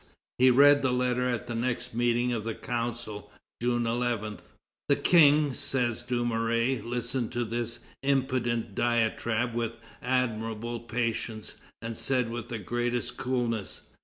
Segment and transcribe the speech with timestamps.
[0.39, 4.39] He read the letter at the next meeting of the Council, June 11.
[4.89, 12.49] "The King," says Dumouriez, "listened to this impudent diatribe with admirable patience, and said with
[12.49, 13.87] the greatest coolness: 'M.